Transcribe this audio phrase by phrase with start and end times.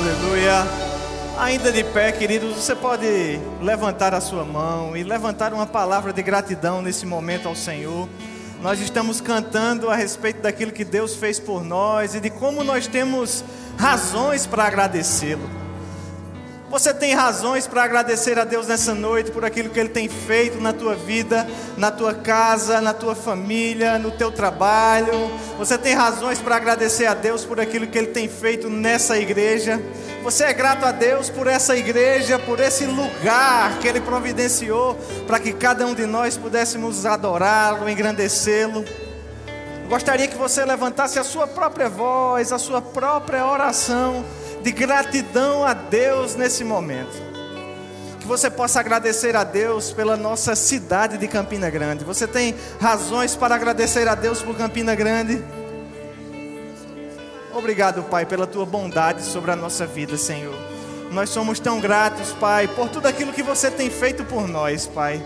[0.00, 0.66] Aleluia.
[1.38, 6.22] Ainda de pé, queridos, você pode levantar a sua mão e levantar uma palavra de
[6.22, 8.08] gratidão nesse momento ao Senhor.
[8.62, 12.86] Nós estamos cantando a respeito daquilo que Deus fez por nós e de como nós
[12.86, 13.44] temos
[13.76, 15.50] razões para agradecê-lo.
[16.70, 20.60] Você tem razões para agradecer a Deus nessa noite por aquilo que Ele tem feito
[20.60, 21.44] na tua vida,
[21.76, 25.12] na tua casa, na tua família, no teu trabalho.
[25.58, 29.82] Você tem razões para agradecer a Deus por aquilo que Ele tem feito nessa igreja.
[30.22, 35.40] Você é grato a Deus por essa igreja, por esse lugar que Ele providenciou para
[35.40, 38.84] que cada um de nós pudéssemos adorá-lo, engrandecê-lo.
[39.88, 44.24] Gostaria que você levantasse a sua própria voz, a sua própria oração
[44.62, 47.30] de gratidão a Deus nesse momento.
[48.20, 52.04] Que você possa agradecer a Deus pela nossa cidade de Campina Grande.
[52.04, 55.42] Você tem razões para agradecer a Deus por Campina Grande?
[57.54, 60.54] Obrigado, Pai, pela tua bondade sobre a nossa vida, Senhor.
[61.10, 65.20] Nós somos tão gratos, Pai, por tudo aquilo que você tem feito por nós, Pai.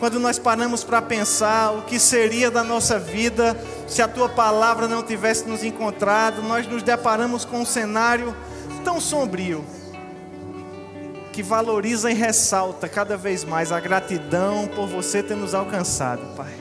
[0.00, 3.54] Quando nós paramos para pensar o que seria da nossa vida
[3.86, 8.34] se a tua palavra não tivesse nos encontrado, nós nos deparamos com um cenário
[8.80, 9.64] tão sombrio
[11.32, 16.52] que valoriza e ressalta cada vez mais a gratidão por você ter nos alcançado, Pai.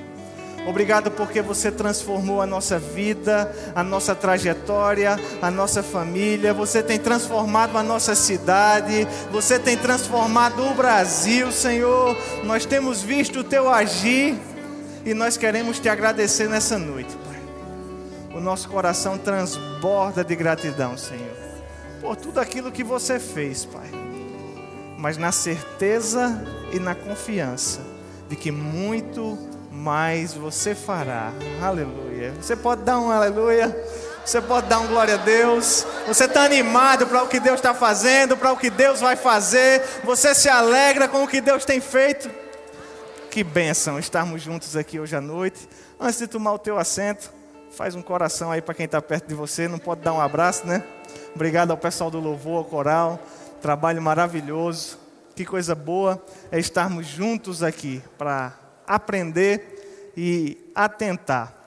[0.67, 6.53] Obrigado porque você transformou a nossa vida, a nossa trajetória, a nossa família.
[6.53, 9.07] Você tem transformado a nossa cidade.
[9.31, 12.15] Você tem transformado o Brasil, Senhor.
[12.43, 14.37] Nós temos visto o teu agir
[15.05, 18.37] e nós queremos te agradecer nessa noite, Pai.
[18.37, 21.48] O nosso coração transborda de gratidão, Senhor
[21.99, 23.89] por tudo aquilo que você fez, Pai.
[24.97, 27.81] Mas na certeza e na confiança
[28.27, 29.37] de que muito
[29.71, 31.31] mais você fará.
[31.61, 32.33] Aleluia.
[32.39, 33.75] Você pode dar um aleluia.
[34.25, 35.85] Você pode dar um glória a Deus.
[36.05, 39.81] Você está animado para o que Deus está fazendo, para o que Deus vai fazer.
[40.03, 42.29] Você se alegra com o que Deus tem feito.
[43.31, 45.67] Que bênção estarmos juntos aqui hoje à noite.
[45.99, 47.31] Antes de tomar o teu assento,
[47.71, 49.67] faz um coração aí para quem está perto de você.
[49.67, 50.83] Não pode dar um abraço, né?
[51.35, 53.19] Obrigado ao pessoal do Louvor, ao Coral.
[53.61, 54.97] Trabalho maravilhoso.
[55.35, 56.21] Que coisa boa
[56.51, 61.59] é estarmos juntos aqui para aprender e atentar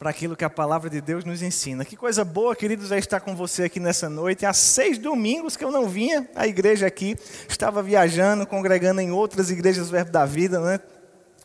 [0.00, 1.84] para aquilo que a palavra de Deus nos ensina.
[1.84, 4.46] Que coisa boa, queridos, é estar com você aqui nessa noite.
[4.46, 9.50] Há seis domingos que eu não vinha à igreja aqui, estava viajando, congregando em outras
[9.50, 10.80] igrejas Verbo da Vida, né?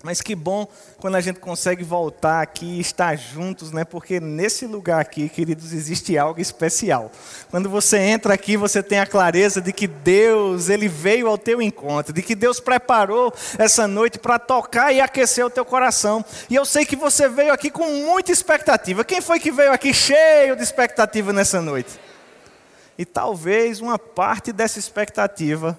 [0.05, 0.67] Mas que bom
[0.99, 3.83] quando a gente consegue voltar aqui e estar juntos, né?
[3.83, 7.11] Porque nesse lugar aqui, queridos, existe algo especial.
[7.49, 11.59] Quando você entra aqui, você tem a clareza de que Deus, ele veio ao teu
[11.59, 16.23] encontro, de que Deus preparou essa noite para tocar e aquecer o teu coração.
[16.51, 19.03] E eu sei que você veio aqui com muita expectativa.
[19.03, 21.99] Quem foi que veio aqui cheio de expectativa nessa noite?
[22.95, 25.75] E talvez uma parte dessa expectativa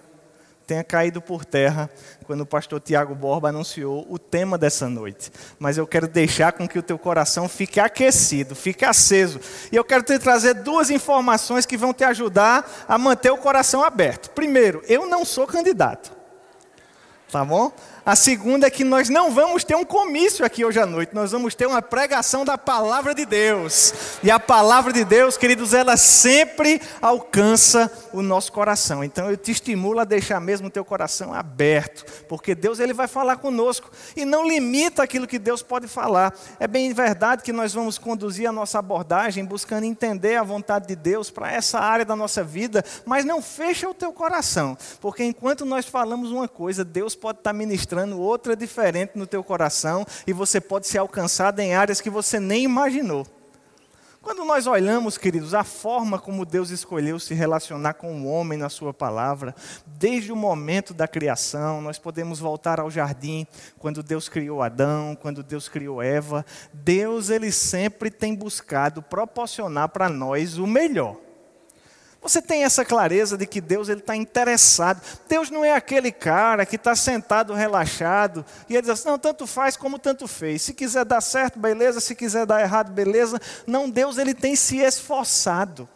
[0.66, 1.88] tenha caído por terra
[2.25, 5.31] quando o pastor Tiago Borba anunciou o tema dessa noite.
[5.59, 9.41] Mas eu quero deixar com que o teu coração fique aquecido, fique aceso.
[9.71, 13.84] E eu quero te trazer duas informações que vão te ajudar a manter o coração
[13.84, 14.31] aberto.
[14.31, 16.10] Primeiro, eu não sou candidato.
[17.31, 17.72] Tá bom?
[18.06, 21.33] A segunda é que nós não vamos ter um comício aqui hoje à noite, nós
[21.33, 23.93] vamos ter uma pregação da palavra de Deus.
[24.22, 29.03] E a palavra de Deus, queridos, ela sempre alcança o nosso coração.
[29.03, 33.09] Então eu te estimulo a deixar mesmo o teu coração aberto, porque Deus ele vai
[33.09, 36.33] falar conosco e não limita aquilo que Deus pode falar.
[36.61, 40.94] É bem verdade que nós vamos conduzir a nossa abordagem buscando entender a vontade de
[40.94, 45.65] Deus para essa área da nossa vida, mas não fecha o teu coração, porque enquanto
[45.65, 50.33] nós falamos uma coisa, Deus pode estar ministrando mostrando outra diferente no teu coração e
[50.33, 53.27] você pode ser alcançado em áreas que você nem imaginou.
[54.21, 58.69] Quando nós olhamos, queridos, a forma como Deus escolheu se relacionar com o homem na
[58.69, 59.55] Sua palavra,
[59.87, 63.47] desde o momento da criação, nós podemos voltar ao jardim,
[63.79, 66.45] quando Deus criou Adão, quando Deus criou Eva.
[66.75, 71.25] Deus, ele sempre tem buscado proporcionar para nós o melhor.
[72.28, 75.00] Você tem essa clareza de que Deus ele está interessado.
[75.28, 79.46] Deus não é aquele cara que está sentado relaxado e ele diz assim, não, tanto
[79.46, 80.62] faz como tanto fez.
[80.62, 82.00] Se quiser dar certo, beleza.
[82.00, 83.40] Se quiser dar errado, beleza.
[83.64, 85.88] Não, Deus ele tem se esforçado.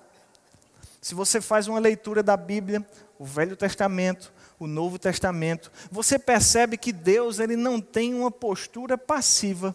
[1.02, 2.86] Se você faz uma leitura da Bíblia,
[3.18, 8.96] o Velho Testamento, o Novo Testamento, você percebe que Deus ele não tem uma postura
[8.96, 9.74] passiva,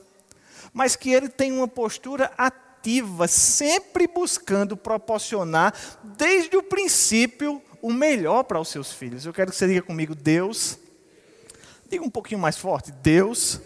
[0.71, 5.73] mas que ele tem uma postura ativa ativa, sempre buscando proporcionar,
[6.03, 9.25] desde o princípio, o melhor para os seus filhos.
[9.25, 10.77] Eu quero que você diga comigo, Deus,
[11.89, 13.59] diga um pouquinho mais forte, Deus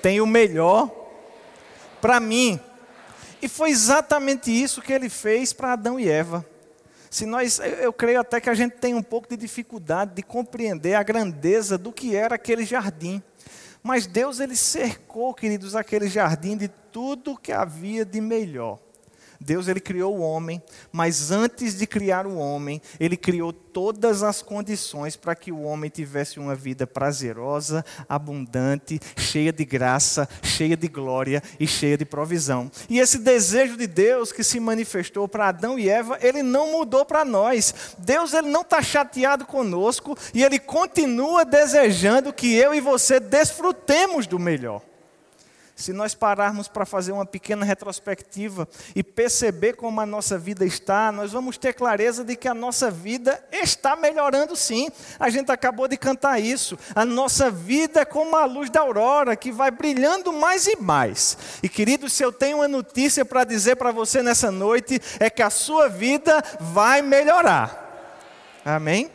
[0.00, 0.88] tem o melhor
[2.00, 2.60] para mim.
[3.40, 6.46] E foi exatamente isso que ele fez para Adão e Eva.
[7.10, 10.94] Se nós, eu creio até que a gente tem um pouco de dificuldade de compreender
[10.94, 13.20] a grandeza do que era aquele jardim.
[13.82, 18.78] Mas Deus ele cercou, queridos, aquele jardim de tudo que havia de melhor.
[19.42, 20.62] Deus ele criou o homem,
[20.92, 25.90] mas antes de criar o homem, ele criou todas as condições para que o homem
[25.90, 32.70] tivesse uma vida prazerosa, abundante, cheia de graça, cheia de glória e cheia de provisão.
[32.88, 37.04] E esse desejo de Deus que se manifestou para Adão e Eva, ele não mudou
[37.04, 37.74] para nós.
[37.98, 44.26] Deus ele não está chateado conosco e ele continua desejando que eu e você desfrutemos
[44.26, 44.82] do melhor.
[45.74, 51.10] Se nós pararmos para fazer uma pequena retrospectiva e perceber como a nossa vida está,
[51.10, 54.88] nós vamos ter clareza de que a nossa vida está melhorando sim.
[55.18, 56.78] A gente acabou de cantar isso.
[56.94, 61.38] A nossa vida é como a luz da aurora que vai brilhando mais e mais.
[61.62, 65.42] E querido, se eu tenho uma notícia para dizer para você nessa noite, é que
[65.42, 67.80] a sua vida vai melhorar.
[68.64, 69.10] Amém?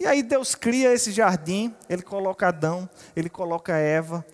[0.00, 4.26] E aí Deus cria esse jardim, ele coloca Adão, ele coloca Eva,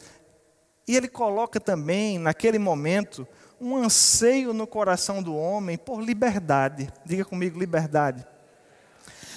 [0.88, 3.29] e ele coloca também, naquele momento,
[3.61, 6.90] um anseio no coração do homem por liberdade.
[7.05, 8.26] Diga comigo, liberdade.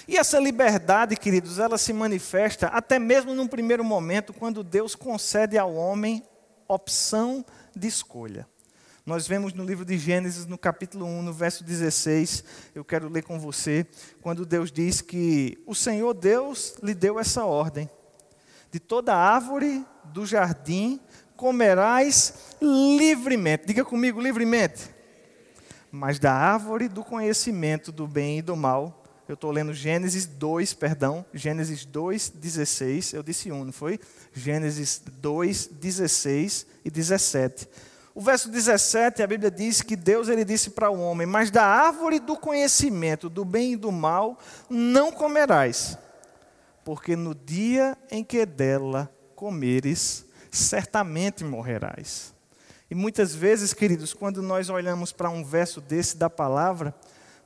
[0.08, 5.58] E essa liberdade, queridos, ela se manifesta até mesmo num primeiro momento, quando Deus concede
[5.58, 6.24] ao homem
[6.70, 7.46] opção
[7.76, 8.48] de escolha.
[9.06, 13.24] Nós vemos no livro de Gênesis, no capítulo 1, no verso 16, eu quero ler
[13.24, 13.86] com você,
[14.22, 17.90] quando Deus diz que o Senhor Deus lhe deu essa ordem:
[18.72, 21.00] de toda árvore do jardim
[21.42, 23.66] comerás livremente.
[23.66, 24.92] Diga comigo, livremente.
[25.92, 30.76] Mas da árvore do conhecimento do bem e do mal, eu estou lendo Gênesis 2,
[30.76, 34.00] perdão, Gênesis 2, 16, eu disse 1, não foi?
[34.32, 37.68] Gênesis 2, 16 e 17.
[38.14, 41.66] O verso 17, a Bíblia diz que Deus ele disse para o homem: Mas da
[41.66, 44.38] árvore do conhecimento do bem e do mal
[44.70, 45.98] não comerás,
[46.86, 52.34] porque no dia em que dela comeres, certamente morrerás.
[52.90, 56.94] E muitas vezes, queridos, quando nós olhamos para um verso desse da palavra,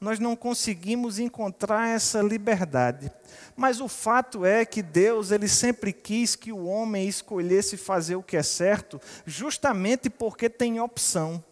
[0.02, 3.12] nós não conseguimos encontrar essa liberdade.
[3.56, 8.24] Mas o fato é que Deus, ele sempre quis que o homem escolhesse fazer o
[8.24, 11.44] que é certo, justamente porque tem opção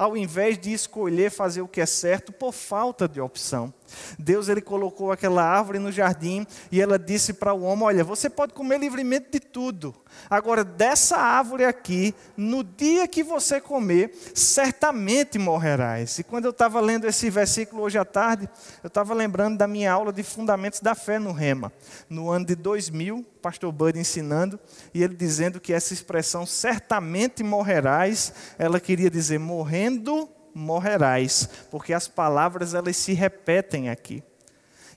[0.00, 3.70] ao invés de escolher fazer o que é certo por falta de opção.
[4.18, 8.28] Deus ele colocou aquela árvore no jardim e ela disse para o homem: Olha, você
[8.28, 9.94] pode comer livremente de tudo.
[10.28, 16.18] Agora, dessa árvore aqui, no dia que você comer, certamente morrerás.
[16.18, 18.48] E quando eu estava lendo esse versículo hoje à tarde,
[18.82, 21.72] eu estava lembrando da minha aula de Fundamentos da Fé no Rema,
[22.08, 24.58] no ano de 2000, pastor Bud ensinando,
[24.92, 32.08] e ele dizendo que essa expressão certamente morrerás, ela queria dizer morrendo morrerás, porque as
[32.08, 34.22] palavras elas se repetem aqui.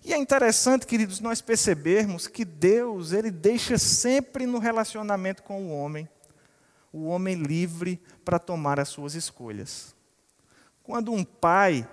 [0.06, 5.72] E é interessante, queridos, nós percebermos que Deus, ele deixa sempre no relacionamento com o
[5.72, 6.10] homem,
[6.92, 9.96] o homem livre para tomar as suas escolhas.
[10.84, 11.88] Quando um pai,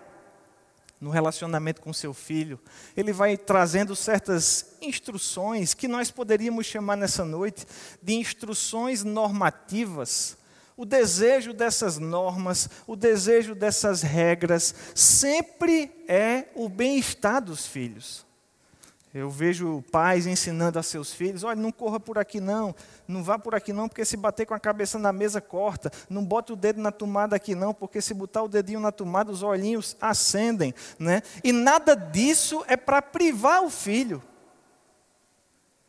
[1.00, 2.58] no relacionamento com seu filho,
[2.96, 7.64] ele vai trazendo certas instruções que nós poderíamos chamar nessa noite
[8.02, 10.36] de instruções normativas
[10.76, 18.26] o desejo dessas normas, o desejo dessas regras, sempre é o bem-estar dos filhos.
[19.12, 22.74] Eu vejo pais ensinando a seus filhos: olha, não corra por aqui não,
[23.08, 25.90] não vá por aqui não, porque se bater com a cabeça na mesa corta.
[26.08, 29.32] Não bote o dedo na tomada aqui não, porque se botar o dedinho na tomada,
[29.32, 30.72] os olhinhos acendem.
[30.96, 31.22] Né?
[31.42, 34.22] E nada disso é para privar o filho.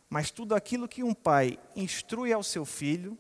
[0.10, 3.18] Mas tudo aquilo que um pai instrui ao seu filho,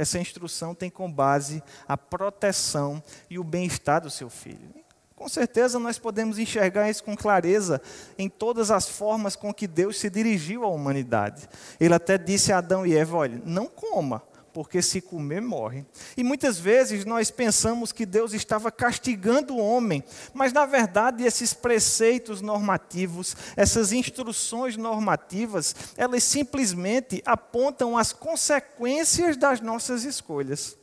[0.00, 4.74] essa instrução tem como base a proteção e o bem-estar do seu filho.
[5.14, 7.82] Com certeza nós podemos enxergar isso com clareza
[8.16, 11.46] em todas as formas com que Deus se dirigiu à humanidade.
[11.78, 15.84] Ele até disse a Adão e Eva: olha, não coma, porque se comer, morre.
[16.16, 20.02] E muitas vezes nós pensamos que Deus estava castigando o homem,
[20.34, 29.60] mas na verdade esses preceitos normativos, essas instruções normativas, elas simplesmente apontam as consequências das
[29.60, 30.76] nossas escolhas.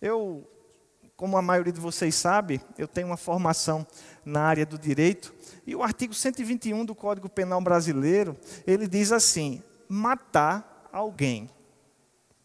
[0.00, 0.46] Eu,
[1.16, 3.86] como a maioria de vocês sabe, eu tenho uma formação
[4.24, 5.34] na área do direito,
[5.66, 8.36] e o artigo 121 do Código Penal Brasileiro,
[8.66, 11.50] ele diz assim: matar alguém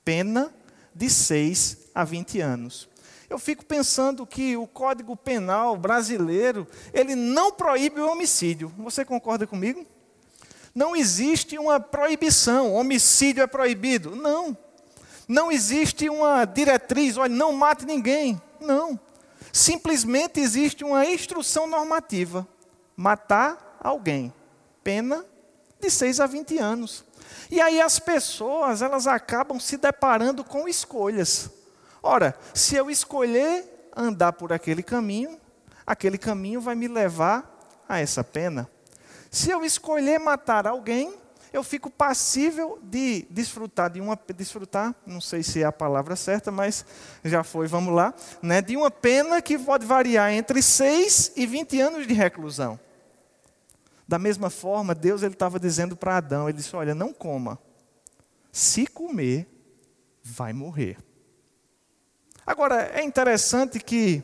[0.04, 0.54] pena
[0.94, 2.90] de 6 a 20 anos.
[3.30, 8.74] Eu fico pensando que o Código Penal brasileiro, ele não proíbe o homicídio.
[8.80, 9.86] Você concorda comigo?
[10.74, 14.16] Não existe uma proibição, homicídio é proibido.
[14.16, 14.58] Não.
[15.28, 18.42] Não existe uma diretriz, olha, não mate ninguém.
[18.60, 19.00] Não.
[19.54, 22.48] Simplesmente existe uma instrução normativa:
[22.96, 24.34] matar alguém.
[24.84, 25.24] Pena
[25.80, 27.06] de 6 a 20 anos.
[27.50, 31.50] E aí as pessoas, elas acabam se deparando com escolhas.
[32.02, 35.40] Ora, se eu escolher andar por aquele caminho,
[35.86, 38.70] aquele caminho vai me levar a essa pena.
[39.32, 41.14] Se eu escolher matar alguém,
[41.52, 46.52] eu fico passível de desfrutar de uma desfrutar, não sei se é a palavra certa,
[46.52, 46.86] mas
[47.24, 51.82] já foi, vamos lá, né, de uma pena que pode variar entre 6 e 20
[51.82, 52.80] anos de reclusão.
[54.10, 57.60] Da mesma forma, Deus ele estava dizendo para Adão, ele disse: "Olha, não coma.
[58.52, 59.48] Se comer,
[60.24, 60.98] vai morrer".
[62.44, 64.24] Agora, é interessante que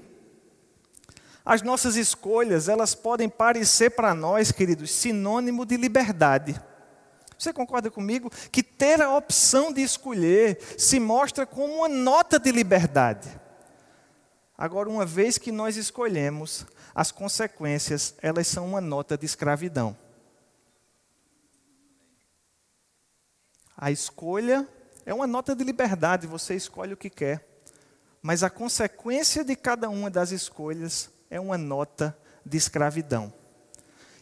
[1.45, 6.59] as nossas escolhas, elas podem parecer para nós, queridos, sinônimo de liberdade.
[7.37, 12.51] Você concorda comigo que ter a opção de escolher se mostra como uma nota de
[12.51, 13.29] liberdade?
[14.57, 16.65] Agora, uma vez que nós escolhemos,
[16.95, 19.97] as consequências, elas são uma nota de escravidão.
[23.75, 24.65] A escolha
[25.05, 27.45] é uma nota de liberdade, você escolhe o que quer.
[28.21, 33.33] Mas a consequência de cada uma das escolhas é uma nota de escravidão.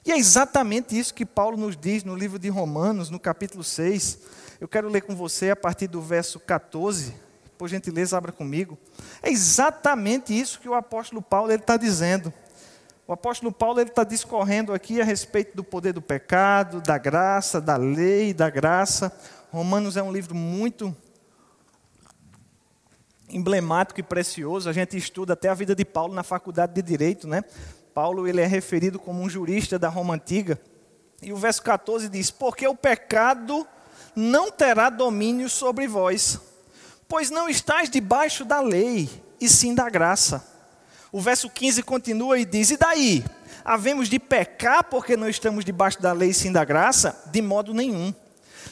[0.04, 4.20] E é exatamente isso que Paulo nos diz no livro de Romanos, no capítulo 6.
[4.60, 7.14] Eu quero ler com você a partir do verso 14.
[7.58, 8.78] Por gentileza, abra comigo.
[9.22, 12.34] É exatamente isso que o apóstolo Paulo está dizendo.
[13.06, 17.76] O apóstolo Paulo está discorrendo aqui a respeito do poder do pecado, da graça, da
[17.76, 19.12] lei, da graça.
[19.52, 20.96] Romanos é um livro muito
[23.28, 24.70] emblemático e precioso.
[24.70, 27.44] A gente estuda até a vida de Paulo na faculdade de Direito, né?
[27.94, 30.58] Paulo ele é referido como um jurista da Roma antiga.
[31.22, 33.68] E o verso 14 diz: Porque o pecado
[34.16, 36.40] não terá domínio sobre vós,
[37.06, 39.10] pois não estáis debaixo da lei,
[39.42, 40.53] e sim da graça.
[41.14, 43.24] O verso 15 continua e diz: E daí?
[43.64, 47.24] Havemos de pecar porque não estamos debaixo da lei sim da graça?
[47.32, 48.14] De modo nenhum.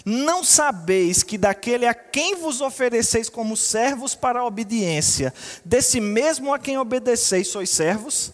[0.03, 5.33] Não sabeis que daquele a quem vos ofereceis como servos para a obediência,
[5.63, 8.33] desse mesmo a quem obedeceis sois servos?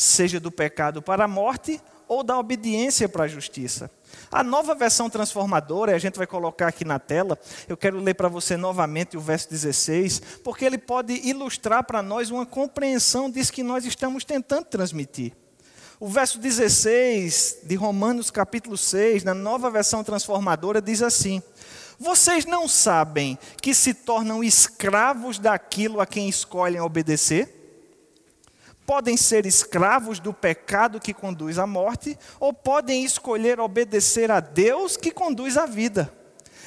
[0.00, 1.78] seja do pecado para a morte
[2.08, 3.90] ou da obediência para a justiça.
[4.30, 7.36] A nova versão transformadora, a gente vai colocar aqui na tela,
[7.68, 12.30] eu quero ler para você novamente o verso 16, porque ele pode ilustrar para nós
[12.30, 15.32] uma compreensão disso que nós estamos tentando transmitir.
[15.98, 21.42] O verso 16 de Romanos capítulo 6, na nova versão transformadora, diz assim:
[21.98, 27.59] Vocês não sabem que se tornam escravos daquilo a quem escolhem obedecer?
[28.90, 34.96] Podem ser escravos do pecado que conduz à morte, ou podem escolher obedecer a Deus
[34.96, 36.12] que conduz à vida.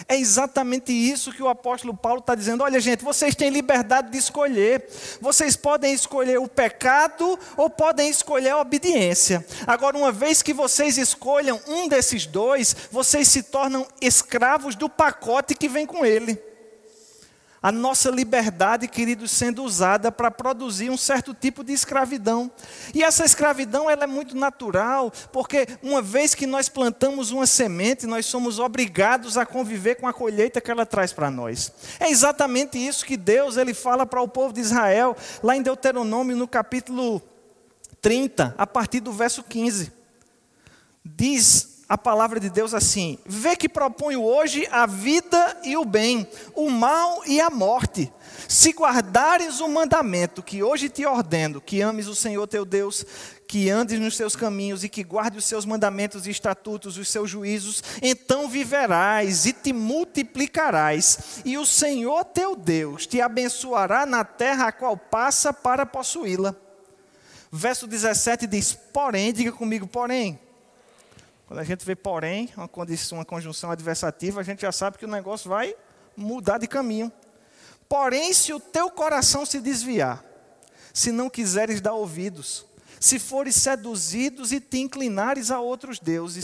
[0.08, 2.64] É exatamente isso que o apóstolo Paulo está dizendo.
[2.64, 4.88] Olha, gente, vocês têm liberdade de escolher.
[5.20, 9.46] Vocês podem escolher o pecado ou podem escolher a obediência.
[9.68, 15.56] Agora, uma vez que vocês escolham um desses dois, vocês se tornam escravos do pacote
[15.56, 16.42] que vem com ele
[17.64, 22.52] a nossa liberdade, queridos, sendo usada para produzir um certo tipo de escravidão.
[22.94, 28.06] E essa escravidão ela é muito natural, porque uma vez que nós plantamos uma semente,
[28.06, 31.72] nós somos obrigados a conviver com a colheita que ela traz para nós.
[32.02, 36.36] É exatamente isso que Deus ele fala para o povo de Israel, lá em Deuteronômio,
[36.36, 37.22] no capítulo
[38.02, 39.90] 30, a partir do verso 15.
[41.06, 46.28] Diz a palavra de Deus assim: Vê que proponho hoje a vida e o bem,
[46.56, 48.12] o mal e a morte.
[48.48, 53.06] Se guardares o mandamento que hoje te ordeno, que ames o Senhor teu Deus,
[53.48, 57.30] que andes nos seus caminhos e que guarde os seus mandamentos e estatutos, os seus
[57.30, 64.68] juízos, então viverás e te multiplicarás, e o Senhor teu Deus te abençoará na terra
[64.68, 66.56] a qual passa para possuí-la.
[67.52, 70.40] Verso 17 diz: Porém, diga comigo, porém
[71.48, 75.06] quando a gente vê porém, uma, condição, uma conjunção adversativa, a gente já sabe que
[75.06, 75.76] o negócio vai
[76.16, 77.12] mudar de caminho.
[77.88, 80.24] Porém, se o teu coração se desviar,
[80.94, 82.66] se não quiseres dar ouvidos,
[83.00, 86.38] se fores seduzidos e te inclinares a outros deuses,